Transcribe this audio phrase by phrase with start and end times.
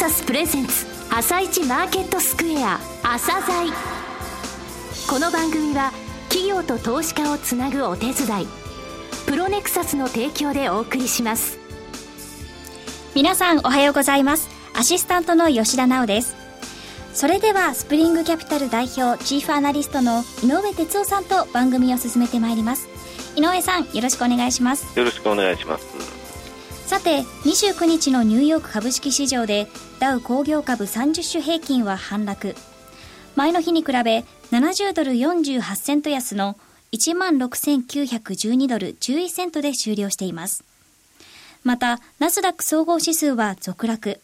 [0.00, 3.70] サスプレゼンツ朝一マーケットスクエア朝鮮
[5.06, 5.92] この番組は
[6.30, 8.46] 企業と投資家をつなぐお手伝い
[9.26, 11.58] プロネクサスの提供でお送りします。
[13.14, 14.48] 皆さんおはようございます。
[14.74, 16.34] アシスタントの吉田直です。
[17.12, 22.88] それではスプリングキャピタル代表チーフアナリストの井上哲夫さんと番組を進めてまいります。
[23.36, 24.98] 井上さんよろしくお願いします。
[24.98, 25.84] よろしくお願いします。
[26.86, 29.68] さて29日のニューヨーク株式市場で
[30.00, 32.56] ダウ工業株30種平均は反落。
[33.36, 36.56] 前の日に比べ70ドル48セント安の
[36.92, 40.64] 16,912ドル11セントで終了しています。
[41.64, 44.18] またナスダック総合指数は続落。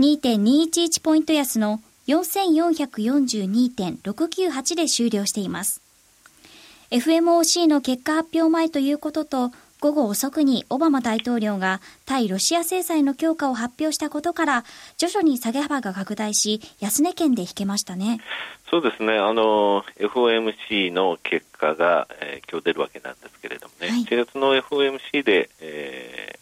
[0.00, 5.80] 2.211ポイント安の4442.698で終了しています。
[6.90, 14.64] FMOC の結果発表前ということと午後遅くにオバマ大統領が対ロシア制裁の強化を発表したことから
[14.96, 18.20] 徐々に下げ幅が拡大し安値圏で引けましたね。
[18.70, 19.18] そうですね。
[19.18, 26.38] あの FOMC の結果が、えー、今日出るわけなんですけれどもね、はい、1月の FOMC で、え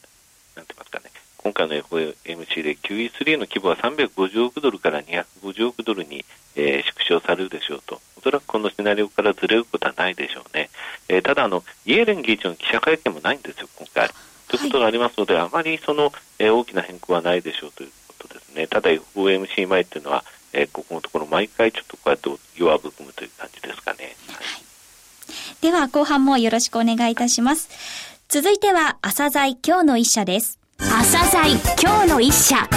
[0.54, 1.10] ー、なんて言いますかね。
[1.36, 6.24] 今回の FOMC で QE3 の規模は350億ドルから250億ドルに、
[6.56, 10.70] えー、縮小されるでしょうと、おそらくこのシナリオからずれることはないでしょうね。
[11.08, 14.10] えー、ただあの、イエレン議長の記者会見もないんですよ、今回。
[14.48, 18.66] ということがありますので、はい、あまりその、えー、大きな変更はないでしょうということですね。
[18.66, 24.16] ただ FOMC 前っていうのは、えー、ここのところ毎回ちょっとこうやって弱含むという感じですかね。
[24.28, 27.68] はい、では後半もよろしくお願いいたします。
[28.28, 30.58] 続いては朝鮮今日の一社です。
[30.78, 32.68] 朝鮮今日の一社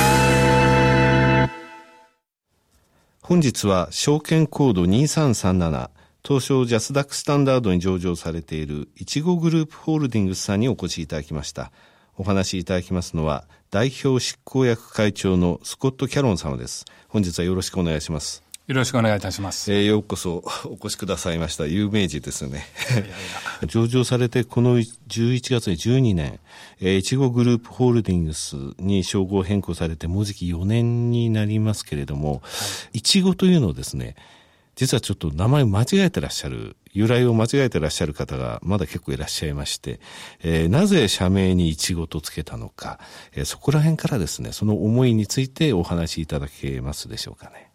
[3.22, 5.90] 本日は証券コード2337
[6.26, 11.72] 東証ジャスダックスタンダードに上場されているいちごグループホールディングスさんにお越しいただきました
[12.18, 19.74] お話しいただきますのは代表執行役会長のスコット・キャロン様です本日はよろしくお願いしますよろしくお願いいたします。
[19.74, 21.66] えー、ようこそ お越しくださいました。
[21.66, 22.68] 有名人ですね。
[23.66, 26.40] 上場されてこの11月に12年、
[26.80, 32.44] えー、いちごグループホールディングスに称号変更されてもうじき4年になりますけれども、
[32.94, 34.16] いちごというのをですね、
[34.80, 40.00] 実はちょっと名前間違えてらっしゃる、由来を間違えてらっしゃる方がまだ結構いらっしゃいまして、
[40.42, 42.98] えー、なぜ社名にいちごとつけたのか、
[43.34, 47.72] えー、そこら辺からですね、その思いについてお話しいただけますでしょうかね。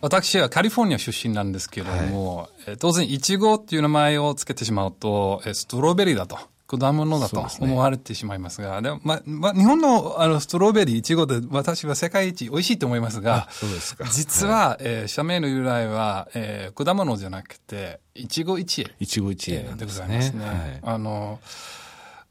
[0.00, 6.38] 私はカリフォルニア出身なんですけれども、はい、当然、イチゴっていう名前を付けてしまうと、ストロベリーだと。
[6.68, 18.94] 果物だと思われてしまいますが、で、ね、も、ま、ま、日本のあのストロベリー、イチゴで私は世界一美味しいと思いますが、すか実は、はい、えー、社名の由来は、えー、果物じゃなくて、イチゴ一会。
[19.00, 20.44] イチゴ一会、ね、でございますね。
[20.44, 21.40] はい、あの、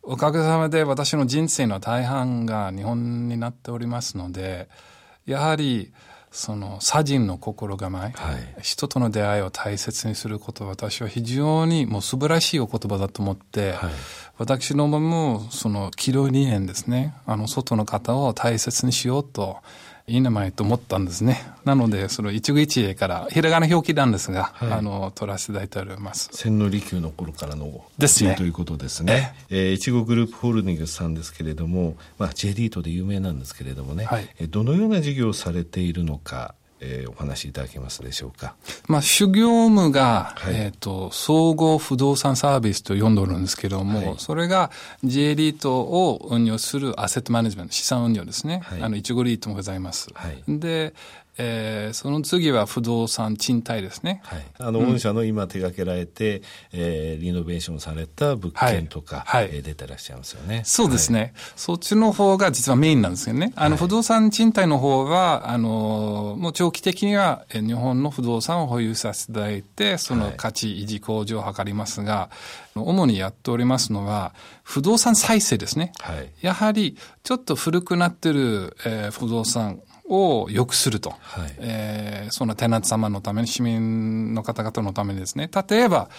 [0.04, 4.70] おかげさまで私の人生の大半が日本になっておりますので、
[5.26, 5.92] やはり、
[6.38, 13.92] その左人の心構え、はい、人との出会いを大切にすることは私は非常にもう素晴らしいお言葉だと思って、はい、
[14.38, 17.16] 私のもその軌道理念ですね。
[17.26, 19.58] あの外の方を大切にしようと
[20.10, 21.44] いい名前と思ったんですね。
[21.66, 26.30] なので、その一期一会から、ひらがな表記なんですが、はい、あの、取らせていただいております。
[26.32, 28.34] 千利休の頃からのですね。
[28.36, 29.36] ということですね。
[29.50, 38.56] えー、いちごグループホールディングスさんですけれども、まあ、J リートで有名なんですけれどもね、はい、どのような事業をされているのか、えー、お話しいただけますでしょうか？
[38.88, 44.72] まあ、主業務が、はい、えっ、ー、と、総合不動産サービスと呼んでおるんですけれども、はい、それが
[45.04, 48.62] J リートを運用するアセットマネジメント、資産運用ですね。
[48.64, 50.10] はい、あの、いちごリートもございます。
[50.14, 50.94] はい、で、
[51.38, 54.22] えー、その次は不動産賃貸ですね。
[54.24, 54.46] はい。
[54.58, 56.44] あの、御社の今手掛けられて、うん、
[56.74, 60.64] えー、リノベーションされた物件とか、はい、えー、出てらっしゃいますよね。
[60.66, 63.54] そうですね、はい、そっちの方が実はメインなんですよね。
[63.56, 72.30] あの、不動産賃貸の方は、あの、もう長期的には、え日本の不動産を保有させていただいて、その価値維持向上を図りますが、
[72.76, 74.34] 主にやっておりますのは、
[74.64, 75.92] 不動産再生ですね。
[76.00, 81.12] はい、やはり、ちょっと古くなってる、えー、不動産、を良くすると。
[81.22, 85.50] はい、えー、そのテナント様のために、市民の方々のためにですね。
[85.70, 86.10] 例えば、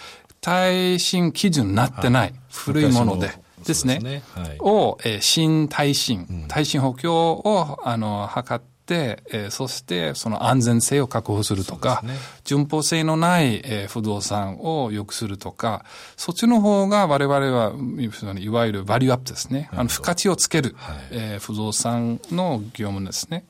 [0.41, 3.33] 耐震基準になってない、古いもので。
[3.65, 3.99] ですね。
[3.99, 12.15] すねはい、を、えー、新耐震、耐震補強を、あの、測って、えー、そしてその安全性を確保するとか、ね、
[12.45, 15.85] 順法性のない、えー、不動産を良くするとか、
[16.17, 17.73] そっちの方が我々は
[18.39, 19.69] いわゆるバリューアップですね。
[19.73, 23.45] あの、付加値をつける、はい、えー、不動産の業務ですね。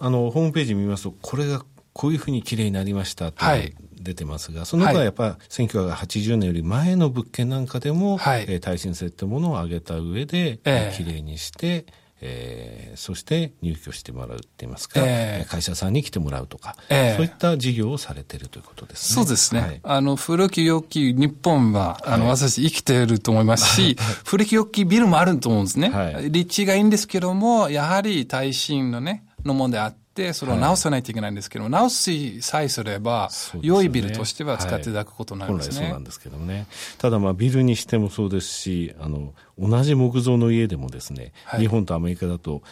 [0.00, 11.86] あのホームページ見ますと、これがこういうふうにきれいになりましたと、はい、出てますが、その他はやっぱり1980年より前の物件なんかでも、はい、えー、耐震性ってものを上げた上で、えー、きれいにして、
[12.24, 19.24] えー、そして入居してもらうって言いますか、えー、会社さんに来てもらうとか、えー、そういった事業をされてるということですね。
[19.24, 19.60] そうですね。
[19.60, 25.90] はい、あの、古き良き日本は、あの、はい、私生きていると思いますし、古き良きビルもあると思うんですね。
[25.90, 33.30] はい、立地がいいんですけども、やはり耐震のね、のものであって、それを直さないといけないんですけども、はい、直しさえすれば、
[33.60, 35.76] 良いビルとしては使っていただくことになりますね。
[35.76, 36.66] はい、そうなんですけどね。
[36.98, 42.62] ただまあビルにしてもそうですし、あの、同じ木造の家でもですね、はい、日本とアメリカだと、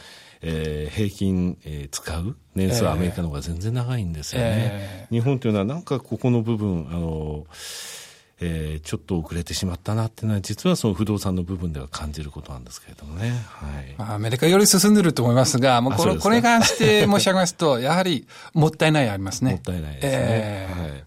[0.43, 4.47] えー、平均、えー、使う年数はアメリカの方が全然長いんですよね。
[4.49, 7.47] えー、日本というのはなんかここの部分、あの、
[8.43, 13.31] えー、ちょっと遅れてしまったなっていうのは、実はその不動産の部分では感じることなんですけれどもね。
[13.49, 13.95] はい。
[13.99, 19.53] まあ、アメリカより進んでると思いますが、もうこれ、これに関して申し上げますと、やはり もったいないありますね。
[19.53, 20.11] もったいないですね。
[20.13, 21.05] えー、はい。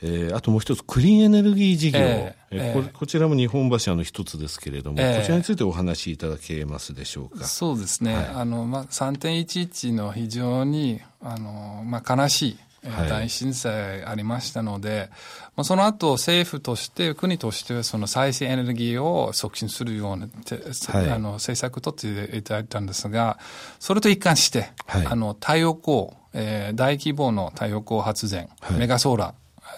[0.00, 1.98] えー、あともう一つ、クリーンエネルギー事業。
[1.98, 7.44] えー、えー、ここちらも日本橋の一つですけれども、えー、こちらについてお話しいただけますでしょうか？
[7.44, 8.14] そうですね。
[8.14, 15.10] はい、あの、まあ、3.11の非常に、あの、まあ、悲しい、大震災ありましたので、
[15.56, 23.38] まあ、その後政府として国としてその再生エネルギーを促進するような、はい、あの政策を取っていただいたんですが
[23.78, 29.34] それと一貫して、はい、あの太陽光、えー、大規模の太陽光発電、はい、メガソーラ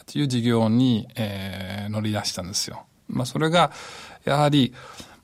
[0.06, 2.84] ーという事業に、えー、乗り出したんですよ。
[3.08, 3.72] まあ、それが
[4.24, 4.72] やはり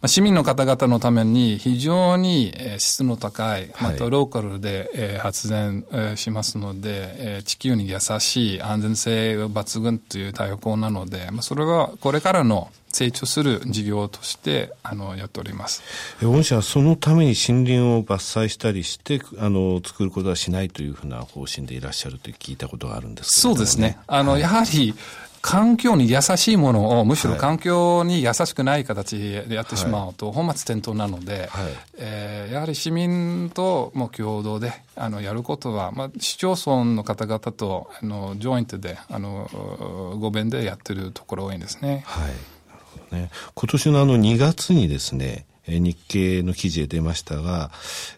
[0.04, 5.84] 市民の方々のために非常に質の高い、またローカルで発電
[6.16, 15.82] しますので、地球に優しい安全性抜群という太陽光なので、それはこれからの成長する事業としてあのやっております。
[16.22, 23.98] 御社はそのために森林を伐採したりしてあの作ることはしないというふうな方針でいらっしゃると聞いたことがあるんですけど、ね、そうですね。
[24.06, 24.94] あの、はい、やはり
[25.42, 39.48] 環境に優しいものを、むしろ環境に優しくない形でやってしまうと、本末転倒なので、はい、えー、やはり市民とも共同であのやることは、まあ、市町村の方々とあのジョイントで、あの
[40.20, 42.02] ご弁でやってるところ多いんですね。
[42.06, 42.38] はい、なる
[42.92, 43.30] ほどね。
[43.54, 47.70] 今年のあの2月にですね、日経の記事で出ましたが、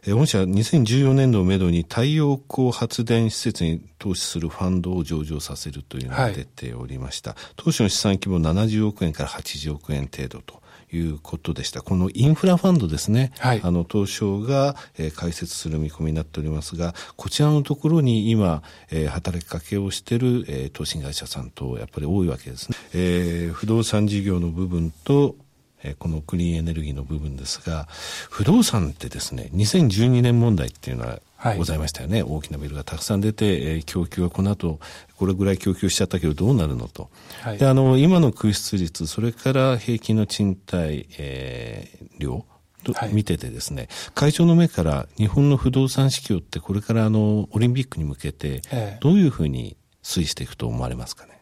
[0.07, 7.31] 御社は2014年度をめどに太陽光発電施設に投資するファンドを上場させるというのが出ておりました。
[7.31, 10.63] はい、当初の資産規模70億円から80億円程度と。
[10.91, 11.83] いうことでした。
[11.83, 13.33] このインフラファンドですね。
[13.39, 22.77] はい、あの、東証が、えー、開設する見込みになっておりますが、こちらのところに今、えー、働きかけをしている、えー、投資会社さんとやっぱり多いわけですね。
[22.95, 25.37] えー、不動産事業の部分と、
[25.83, 27.87] えこのクリーンエネルギーの部分ですが、
[28.31, 31.21] 不動産ってですね、2012年問題っていうのは
[31.57, 32.23] ございましたよね。
[32.23, 34.81] はい、大きなビルがたくさん出て、えー、供給はこの後、
[35.17, 37.11] これぐらい供給しちゃったけどどうなるのと。
[37.43, 42.45] はい、で、あの、今の空室率、それから平均の賃貸、えー、量、
[42.85, 48.63] と見ててですね、はい、会長の目から日本の不動産市況ってこれからあのオリンピックに向けて
[49.01, 51.38] どういうふうに推移していくと思われますかね？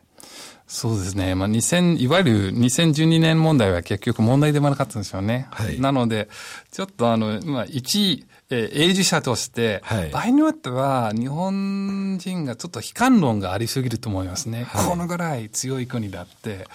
[0.66, 1.34] そうですね。
[1.36, 5.46] まあ、2000、いわゆる2012年問題は結局問題でもなかったんですよね。
[5.50, 6.28] はい、なので、
[6.72, 14.64] ちょっとあの、まあ、一、えー、永住者として、はい、場合によっては日本人がちょっと悲観論がありすぎると思いますね。
[14.64, 16.66] はい、このぐらい強い国だって。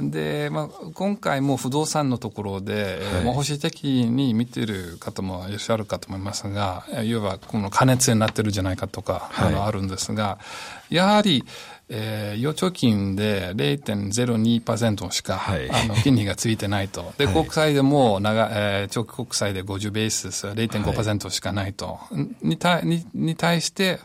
[0.00, 10.38] で、まあ、今回も不動産のところで、はい、保守的に見てる方もいらっしゃるかと思いますが、いわばこの加熱になってるんじゃないかとか、はい、あのあるんですが、
[10.90, 11.44] やはり、
[11.88, 17.12] えー、預貯金で0.02%しか、はい、あの金利がついてないと。
[17.16, 21.86] で、国債でも長、えー、長期国債で50ベースです0.5%しかないと。
[21.86, 22.08] は
[22.42, 24.00] い、に対にに対して、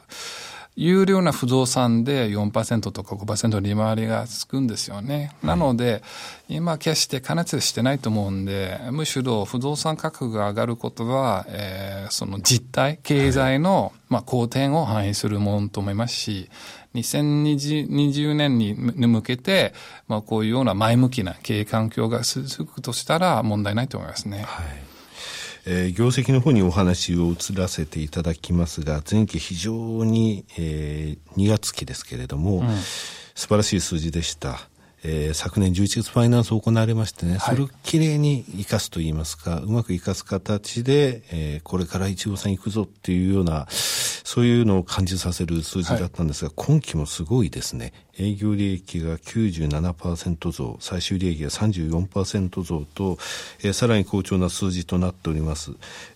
[0.77, 5.33] 有料な不動産で4%とか5%利回りがつくんですよね。
[5.43, 6.01] なので、
[6.47, 16.49] 今決して加熱してないと思うんで、むしろ不動産価格が上がることは、えー、その実態、経済の、まあ、好転を反映するものと思いますし、
[16.95, 19.73] 2020年に向けて、
[20.07, 24.43] まあ、こういうような前向きな経営環境が続くとしたら問題ないと思いますね。
[24.47, 24.90] はい
[25.65, 32.67] えー、業績の方にお話を移らせていただきますが、前期非常に、えー、2月期ですけれども、うん、
[33.35, 34.67] 素晴らしい数字でした。
[35.03, 43.67] えー、昨年11月ファイナンス行われましてね、それをきれいに生かすといいますか、うまく生かす形で、えー、これから一号さん行くぞっていうような、
[44.33, 47.91] そういうのを感じさせる数字だったんですが、はい、今期もすごいですね。
[48.17, 53.17] 営業利益が97%増、最終利益が34%増と、
[53.61, 55.71] えー、さらに好調な数字となっております。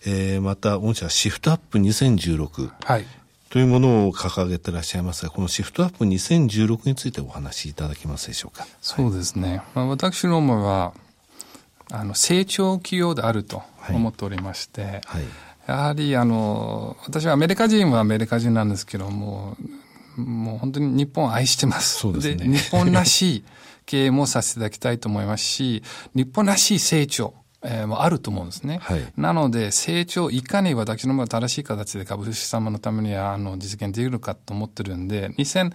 [0.06, 2.70] えー、また、御社シフトアップ2016。
[2.84, 3.04] はい。
[3.50, 8.66] というものを掲げてらっしゃいますが、このシフトアップ2016についてお話しいただけますでしょうか？
[8.80, 9.60] そうですね。
[9.74, 10.94] まあ、私どもは、
[11.92, 15.24] あの成長企業であると思っておりまして、はいはい、
[15.66, 19.56] やはりあの私はアメリカ人はアメリカ人なんですけども
[20.16, 21.98] もう本当に日本を愛してます。
[21.98, 22.36] そうですね。
[22.36, 23.44] で、日本らしい
[23.84, 25.82] 経営もさせていただきたいと思いますし、
[26.14, 27.34] 日本らしい成長。
[27.68, 28.78] えー、もあると思うんですね。
[28.82, 35.72] はい、なので、成長、いかに私の正しい形で株主様のためにあの実現できるかと思ってるんで、2000、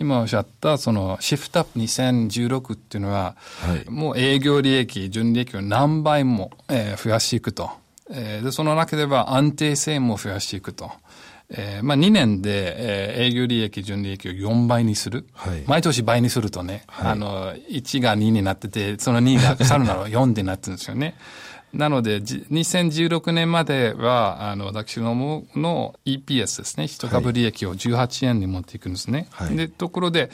[0.00, 7.70] 今おっしゃったそのシフトアップ2016っていうのは、はい、もう営業利益、純利益を何倍も、えー、増やしていくと。
[8.10, 10.90] えー、で、その中では安定性も増やしていくと。
[11.50, 15.26] えー、まあ2年で、えー、営業利益、純利益を4倍にする。
[15.32, 21.14] はい、毎年倍にするとね、はい、あの、1が2になってて、その2が去るなら4 でなってるんですよね。
[21.72, 29.28] なので、2016年までは、あの、私どもの EPS ですね、一株利益を18円に持っていくんですね。
[29.30, 30.30] はい、で、ところで、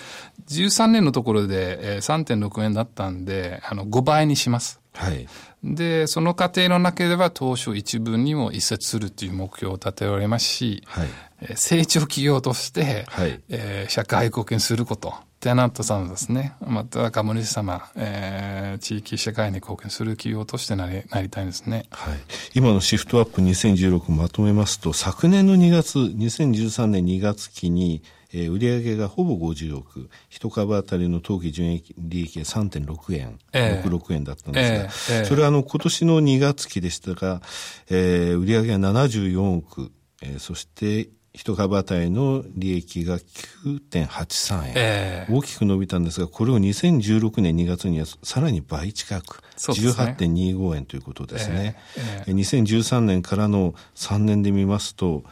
[0.49, 4.81] 13年のところで、えー、3.6円だったんで、あの、5倍にします。
[4.95, 5.27] はい。
[5.63, 11.09] で、その過程の中では当初一部にも移設するという目標を立てられますし、はい、
[11.57, 21.87] 成長企業として、はい、えー、社会貢献すること、テナントさんですね、また株主様、えー、地域社会に貢献する企業としてなりなりたいですね。
[21.91, 22.19] はい。
[22.55, 28.03] 今のシフトアップ2016まとめますと、昨年の2月、2013年2月期に、
[28.35, 37.41] えー、売上がほぼ50億、一株当たりの当期純利益が3.6円、えー、66円だったんですが、えーえー、それはあの今年の2月期でしたが、
[37.89, 51.77] えー、売上が74億、えー、そして一株当たりの利益が9.83円、えー、大きく伸びたんですが、これを2016年2月にはさらに倍近く、ね、18.25円ということですね。
[51.97, 55.25] えーえー、2013年からの3年で見ますと、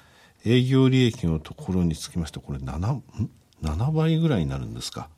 [0.45, 3.01] 営業利益のところにつきましてこれ 7,
[3.63, 5.09] 7倍ぐらいになるんですか。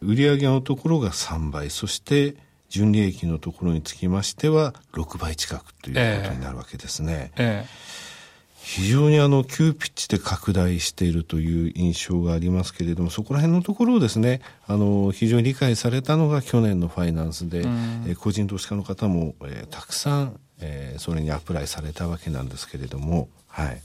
[0.00, 2.36] 売上のところが3倍そして
[2.68, 7.32] 純利益のところにつきましては6倍近くということになるわけですね。
[7.36, 8.04] ええ。
[8.64, 17.62] 非常にあの急ピッチで拡大しているという印象がありますけれどもそこら辺のところをですねあの非常に理解されたのが去年のファイナンスで、
[18.08, 23.82] え個人投資家の方も、えー、たくさん、えー、それにアプライされたわけなんですけれどもはい。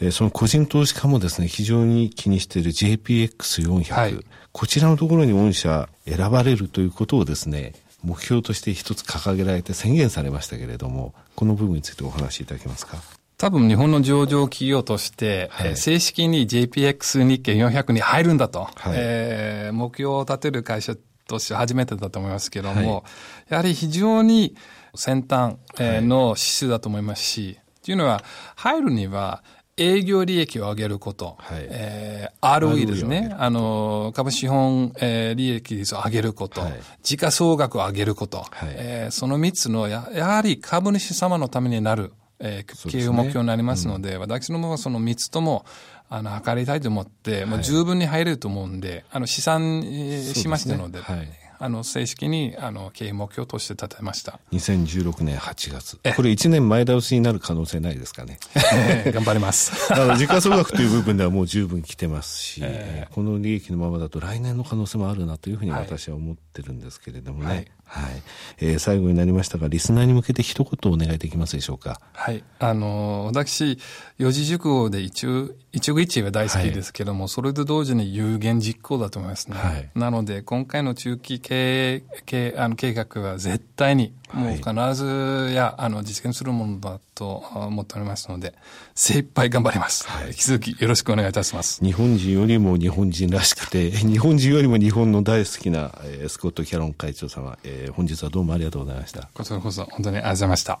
[0.00, 4.18] えその個人投資家もですね、非常に気にしている JPX400、はい、
[4.52, 12.96] こちらのところに御社選ばれるということをですね、目標として一つ掲げられて宣言されましたけれども、この部分についてお話しいただけますか？
[13.36, 20.94] 多分日本の上場企業として、はい、正式に JPX 日経400に入るんだと、はい、えー、目標を立てる会社
[21.26, 23.02] として初めてだと思いますけれども、はい、
[23.48, 24.56] やはり非常に
[24.94, 28.22] 先端、えの指数だと思いますし、というのは、
[28.56, 29.42] 入るには、
[29.80, 31.66] 営業利益を上げること、はい。
[31.70, 33.34] えー、ROE ですね。
[33.38, 38.68] あの、株資本、えー、利益率を上げること、はい、時価総額を上げること、はい。
[38.72, 45.64] えー、その3つのや、やはり株主様のためになる、えー、経営目標になりますので、でねうん、私どもはその3つとも、
[46.10, 54.40] あの、測りたいと思って、はい、もう十分に入れると思うんで、あの、試算しましたので、でねはいあの、正式に、あの、経営目標として立てました。
[54.52, 55.98] 2016年8月。
[56.16, 58.38] これ1年前倒しになる可能性ないですかね。
[59.12, 59.92] 頑張ります。
[59.92, 67.46] あの、時価総額という部分ではもう十分来てますし、 えー、この利益のままだと来年の可能性もあるなというふうに私は思ってるんですけれどもね。
[67.46, 68.22] はいはい。
[68.58, 72.00] えー、最後になりましたが、リスナーに向けて一言お願いできますでしょうか？
[72.12, 72.44] はい。
[72.60, 73.80] あの、私、
[74.16, 79.56] 四字熟語で一応、一応一会は大好きですけども、はい、それと同時に有言実行だと思いますね。
[79.56, 88.54] はい、なので、今回の中期経営、経あの計画は絶対に、もう必ずや、あの、実現するものだと思っておりますので、
[88.94, 90.08] 精一杯頑張ります。
[90.08, 91.84] はい、引き続きよろしくお願いいたします。
[91.84, 99.28] 日本人よりも日本人らしくて、 日本人よりも日本の大好きな、えー、スコット・キャロン会長様、えー、本日はどうもありがとうございました。
[99.34, 100.80] こちらこそ本当にありがとうございました。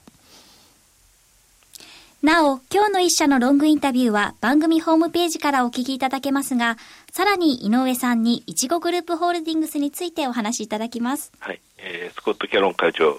[2.22, 6.76] なお、今日の一社のロングインタビューは番組ホームページからお聞きいただけますが、
[7.10, 11.32] さらに井上さんにいちごグループホールディングスについてお話しいただきます。
[11.38, 11.62] はい。
[11.78, 13.18] えー、スコット・キャロン会長、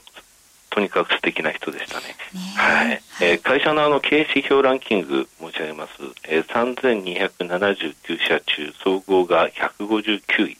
[0.71, 2.07] とにかく素敵な人でしたね。
[2.07, 2.13] ね
[2.55, 5.91] はい、はい、えー、会社のあの経営指標ランキング申し上げます。
[6.27, 10.57] えー、3279社中、総合が159位。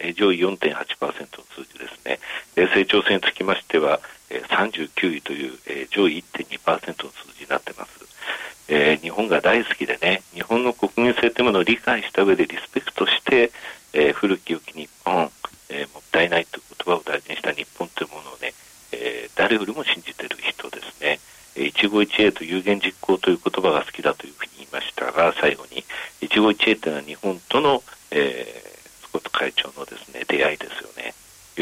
[0.00, 2.18] えー、上位4.8%の数字ですね。
[2.56, 8.04] えー、成長性につきましては、えー、39位という、えー、上位1.2%の数字になってます。
[8.68, 13.50] えー、日本が大好きでね、日本の国民性というものを理解した上でリスペクトして、
[13.92, 15.30] えー、古き良き日本、
[15.68, 18.54] えー、もったいないという言葉を大事にした日本というものをね、
[18.92, 21.20] えー、誰よりも信じている人ですね。
[21.54, 25.84] 一期一会と有言実行という言葉が好きだというふうに言いましたが、最後に、
[26.22, 31.12] 一期一会というのは日本との、えー、スコット会長のですね、出会いですよね。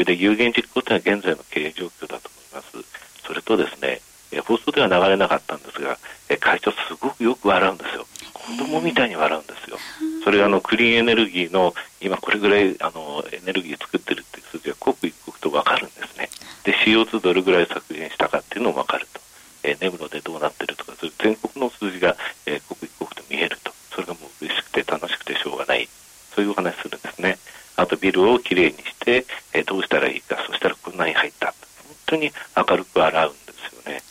[0.05, 3.41] で、有言実行というのは現在の経営状況だと思いますそれ。
[3.41, 3.99] とですね、
[4.31, 5.97] え放送では流れなかったんですが、
[6.29, 8.07] え会長すごくよく笑うんですよ。
[8.31, 9.77] 子供みたいに笑うんですよ。
[10.23, 16.29] それがあのクリーンエネルギーの今これぐらいあのエネルギー作ってるっていう数字が刻一刻と分かるんですね。
[16.63, 19.19] で CO2 どれぐらい削減したかっていうのも分かると。
[19.63, 23.71] えー、根室でどうなってるとか、そういう全国の数字が、えー、刻一刻と見えると。
[23.91, 25.87] それがもう嬉しくて楽しくてしょうがない。
[26.35, 27.39] そういうお話するんですね。
[27.75, 31.47] あとビルをきれいにして、えー、どうしたらいいか、そしたらこんなに入った。
[31.47, 34.01] 本当に明るく笑うんですよね。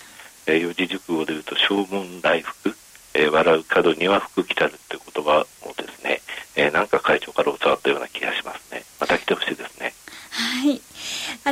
[0.47, 2.75] えー、四字熟語で言うと、正門来福、
[3.15, 6.21] えー、笑う角には福来たるって言葉もですね、
[6.57, 8.83] えー、なんか会長から教わったような気がしますね。
[8.99, 9.95] また来てほしいですね。
[10.31, 10.81] はい。
[11.45, 11.52] あり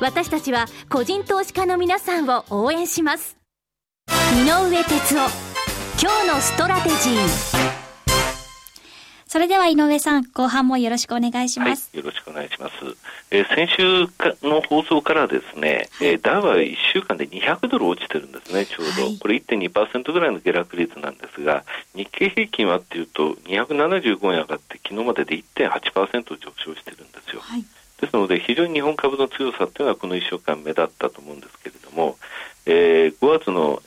[0.00, 3.36] 私たちは個人投資家の皆さんを応援します
[4.34, 5.48] 井上哲夫
[6.00, 7.78] 今日のストラテジー
[9.26, 11.90] それでは井上さん、後半もよろしくお願いします。
[11.92, 12.74] はい、よろしくお願いします。
[13.30, 14.08] えー、先週
[14.42, 19.02] の放送からですね、はい、えー、ダウは1週間で200ドル落ちてるんですね、ちょうど。
[19.02, 21.64] はい、これ1.2%ぐらいの下落率なんですが、
[21.94, 27.42] 日経平均はっていうと、275円上がって、昨日までで1.8%上昇してるんですよ。
[27.42, 27.64] はい
[28.00, 32.16] ですので、非常に日本株の強さというのはこの1週間目立ったと思うんですけれども、
[32.66, 33.82] えー、5月の、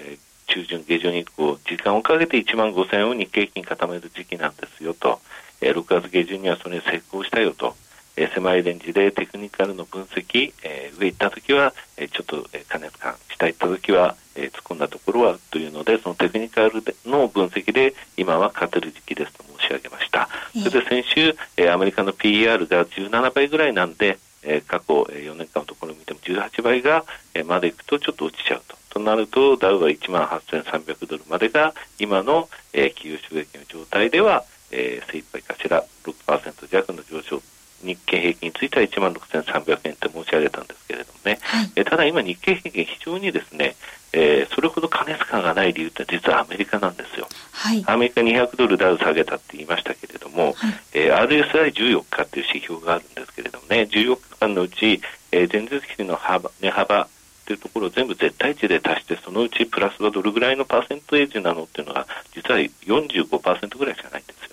[0.48, 5.20] 中旬、下旬以降、時間をかけて1万5000円を日経平均固める時期なんですよと。
[5.62, 7.76] えー、6月下旬にはそれに成功したよと、
[8.18, 20.11] えー、狭いレンジでテクニカルの分析、えー、上行った時は、えー、ちょっと、えー、加熱感、下行った時は、えー、突っ込んだところはというので、そのテクニカルの分析で今は勝てる時期ですと申し上げました。
[20.54, 28.76] それで先週、えー、アメリカの PER が17倍ぐらいなんで、えー、過去4年間のところを見ても18倍が、えー、までいくとちょっと落ちちゃうと。
[28.90, 37.42] となると、ダウは1万8300ドルまでが今の、えー、企業収益の状態では、えー、精一杯かしら6%弱の上昇。
[37.84, 43.76] 日経平均については1万6300円と申し上げたんですけれどもね、はい、えただ今、日経平均、非常にですね、
[44.14, 57.08] えー、それほど過熱感がない理由って実はアメリカなんですよ、はい、アメリカ200ドルダウ下げたって言いましたけれども、はいえー、RSI14 日っていう指標があるんですけれどもね、14日間のうち、えー、前日比の幅値幅っ
[57.46, 64.52] ていうところを全部絶対値で足して、そのうちプラスはどれぐらいのパーセントエージなのっていうのが、実は45%ぐらいしかないんですよ。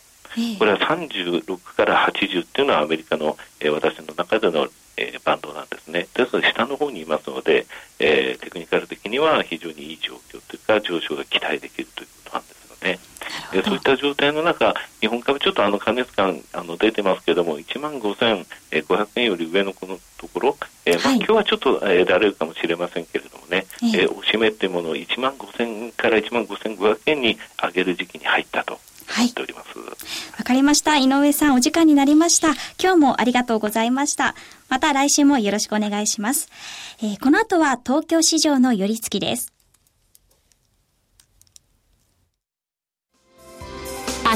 [0.58, 6.06] これは36から80っていうのはアメリカの、えー、私の中での、えー、バンドなんですね。
[6.14, 7.66] ですので下の方にいますので、
[7.98, 12.57] えー、テクニカル的には非常にいい状況というか上昇が期待できるということなんです
[13.56, 13.62] よね。
[13.62, 29.32] でそういった状態の中、日本株ちょっとあの加熱感あの出てますけれども、1万5500円より上のこのところ、えー、まあ、今日はちょっと、えー、られるかもしれませんけれどもね、えー、おしめっていうものを1万5000から1万5500円に上げる時期に入ったとはい、
[30.44, 30.96] かりました。
[30.96, 32.48] 井上さん、お時間になりました。
[32.80, 34.34] 今日もありがとうございました。
[34.68, 36.48] また来週もよろしくお願いします。
[37.02, 39.57] えー、この後は東京市場の寄り付きです。